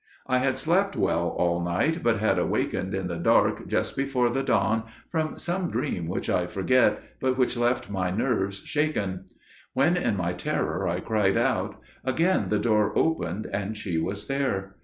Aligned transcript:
"I 0.25 0.39
had 0.39 0.57
slept 0.57 0.95
well 0.95 1.27
all 1.37 1.61
night, 1.63 1.99
but 2.01 2.17
had 2.17 2.39
awakened 2.39 2.95
in 2.95 3.05
the 3.05 3.19
dark 3.19 3.67
just 3.67 3.95
before 3.95 4.31
the 4.31 4.41
dawn 4.41 4.85
from 5.11 5.37
some 5.37 5.69
dream 5.69 6.07
which 6.07 6.27
I 6.27 6.47
forget, 6.47 6.99
but 7.19 7.37
which 7.37 7.55
left 7.55 7.87
my 7.87 8.09
nerves 8.09 8.63
shaken. 8.65 9.25
When 9.73 9.95
in 9.95 10.17
my 10.17 10.33
terror 10.33 10.87
I 10.87 11.01
cried 11.01 11.37
out, 11.37 11.79
again 12.03 12.49
the 12.49 12.57
door 12.57 12.97
opened, 12.97 13.45
and 13.53 13.77
she 13.77 13.99
was 13.99 14.25
there. 14.25 14.77